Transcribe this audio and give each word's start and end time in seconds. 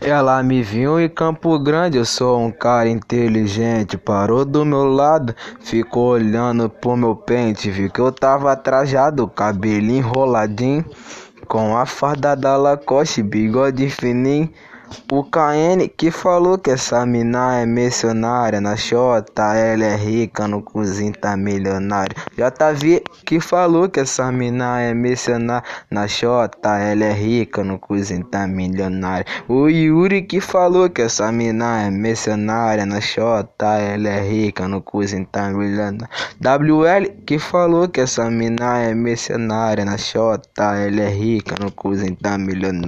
Ela 0.00 0.40
me 0.44 0.62
viu 0.62 1.00
em 1.00 1.08
Campo 1.08 1.58
Grande, 1.58 1.98
eu 1.98 2.04
sou 2.04 2.38
um 2.38 2.52
cara 2.52 2.88
inteligente. 2.88 3.98
Parou 3.98 4.44
do 4.44 4.64
meu 4.64 4.84
lado, 4.84 5.34
ficou 5.60 6.10
olhando 6.10 6.70
pro 6.70 6.96
meu 6.96 7.16
pente. 7.16 7.68
Viu 7.68 7.90
que 7.90 8.00
eu 8.00 8.12
tava 8.12 8.54
trajado, 8.54 9.26
cabelo 9.26 9.90
enroladinho. 9.90 10.84
Com 11.48 11.76
a 11.76 11.84
farda 11.84 12.36
da 12.36 12.56
Lacoste, 12.56 13.22
bigode 13.22 13.90
fininho. 13.90 14.48
O 15.12 15.22
KN 15.24 15.88
que 15.96 16.10
falou 16.10 16.58
que 16.58 16.70
essa 16.70 17.04
mina 17.04 17.60
é 17.60 17.66
missionária 17.66 18.60
na 18.60 18.76
Xota, 18.76 19.54
ela 19.54 19.84
é 19.84 19.96
rica, 19.96 20.48
no 20.48 20.62
cozinho 20.62 21.12
tá 21.12 21.36
milionário. 21.36 22.14
JV 22.36 23.02
que 23.26 23.40
falou 23.40 23.88
que 23.88 24.00
essa 24.00 24.30
mina 24.32 24.80
é 24.80 24.94
missionária 24.94 25.64
na 25.90 26.06
Xota, 26.08 26.78
ela 26.78 27.04
é 27.04 27.12
rica, 27.12 27.62
no 27.64 27.78
cozinho 27.78 28.24
tá 28.24 28.46
milionário. 28.46 29.26
O 29.48 29.68
Yuri 29.68 30.22
que 30.22 30.40
falou 30.40 30.88
que 30.88 31.02
essa 31.02 31.30
mina 31.32 31.82
é 31.82 31.90
missionária 31.90 32.86
na 32.86 33.00
Xota, 33.00 33.78
ela 33.78 34.08
é 34.08 34.20
rica, 34.20 34.68
no 34.68 34.80
cozinho 34.80 35.26
tá 35.26 35.50
milionário. 35.50 36.08
WL 36.40 37.24
que 37.26 37.38
falou 37.38 37.88
que 37.88 38.00
essa 38.00 38.30
mina 38.30 38.78
é 38.78 38.94
missionária 38.94 39.84
na 39.84 39.98
Xota, 39.98 40.76
ela 40.76 41.00
é 41.00 41.10
rica, 41.10 41.56
no 41.60 41.70
cozinho 41.72 42.16
tá 42.16 42.38
milionário. 42.38 42.78